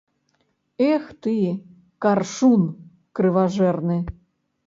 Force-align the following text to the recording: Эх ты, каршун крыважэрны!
Эх 0.91 1.03
ты, 1.25 1.33
каршун 2.05 2.63
крыважэрны! 3.19 3.99